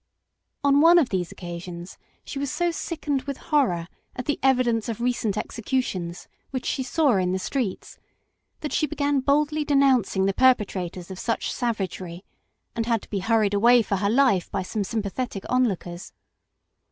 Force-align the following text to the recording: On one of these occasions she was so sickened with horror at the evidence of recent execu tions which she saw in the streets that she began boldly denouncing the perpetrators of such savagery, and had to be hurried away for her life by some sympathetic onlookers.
On 0.63 0.81
one 0.81 0.97
of 0.97 1.09
these 1.09 1.31
occasions 1.31 1.99
she 2.25 2.39
was 2.39 2.49
so 2.49 2.71
sickened 2.71 3.21
with 3.29 3.37
horror 3.37 3.87
at 4.15 4.25
the 4.25 4.39
evidence 4.41 4.89
of 4.89 4.99
recent 4.99 5.35
execu 5.35 5.83
tions 5.83 6.27
which 6.49 6.65
she 6.65 6.81
saw 6.81 7.17
in 7.17 7.33
the 7.33 7.37
streets 7.37 7.99
that 8.61 8.73
she 8.73 8.87
began 8.87 9.19
boldly 9.19 9.63
denouncing 9.63 10.25
the 10.25 10.33
perpetrators 10.33 11.11
of 11.11 11.19
such 11.19 11.53
savagery, 11.53 12.25
and 12.75 12.87
had 12.87 13.03
to 13.03 13.09
be 13.11 13.19
hurried 13.19 13.53
away 13.53 13.83
for 13.83 13.97
her 13.97 14.09
life 14.09 14.49
by 14.49 14.63
some 14.63 14.83
sympathetic 14.83 15.43
onlookers. 15.51 16.13